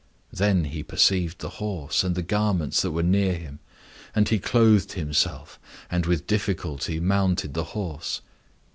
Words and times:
Then 0.33 0.63
he 0.63 0.81
perceived 0.81 1.37
the 1.37 1.49
horse 1.61 2.03
and 2.03 2.15
the 2.15 2.23
garments 2.23 2.81
that 2.81 2.89
were 2.89 3.03
near 3.03 3.35
him. 3.35 3.59
And 4.15 4.27
he 4.29 4.39
clothed 4.39 4.93
himself, 4.93 5.59
and 5.91 6.07
with 6.07 6.25
difficulty 6.25 6.99
mounted 6.99 7.53
the 7.53 7.65
horse. 7.77 8.21